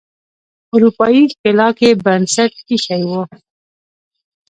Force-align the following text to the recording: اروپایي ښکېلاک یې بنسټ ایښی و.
اروپایي 0.73 1.21
ښکېلاک 1.31 1.75
یې 1.85 1.91
بنسټ 2.03 2.53
ایښی 2.69 3.03
و. 3.09 3.11